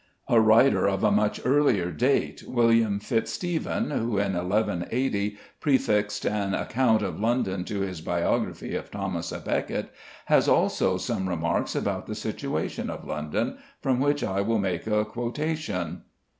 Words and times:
A 0.27 0.39
writer 0.41 0.87
of 0.87 1.03
a 1.03 1.11
much 1.11 1.39
earlier 1.45 1.91
date, 1.91 2.43
William 2.47 2.99
Fitz 2.99 3.33
Stephen, 3.33 3.91
who 3.91 4.17
in 4.17 4.33
1180 4.33 5.37
prefixed 5.59 6.25
an 6.25 6.55
account 6.55 7.03
of 7.03 7.19
London 7.19 7.63
to 7.65 7.81
his 7.81 8.01
biography 8.01 8.73
of 8.73 8.89
Thomas 8.89 9.31
à 9.31 9.45
Becket, 9.45 9.91
has 10.25 10.47
also 10.47 10.97
some 10.97 11.29
remarks 11.29 11.75
about 11.75 12.07
the 12.07 12.15
situation 12.15 12.89
of 12.89 13.05
London, 13.05 13.59
from 13.79 13.99
which 13.99 14.23
I 14.23 14.41
will 14.41 14.57
make 14.57 14.87
a 14.87 15.05
quotation. 15.05 16.01